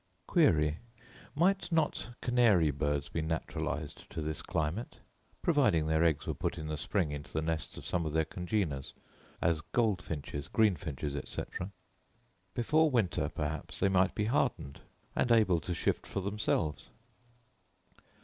[0.25, 4.97] Query…..Might not canary birds be naturalized to this climate,
[5.43, 8.25] provided their eggs were put in the spring, into the nests of some of their
[8.25, 8.95] congeners,
[9.43, 11.69] as goldfinches, greenfinches, etc.?
[12.55, 14.79] Before winter perhaps they might be hardened,
[15.15, 16.85] and able to shift for themselves.